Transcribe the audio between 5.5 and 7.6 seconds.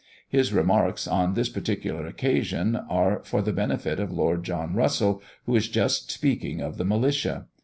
is just speaking of the Militia.